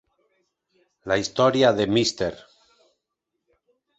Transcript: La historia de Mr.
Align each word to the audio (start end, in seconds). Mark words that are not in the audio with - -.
La 1.05 1.17
historia 1.19 1.71
de 1.73 1.85
Mr. 1.85 2.33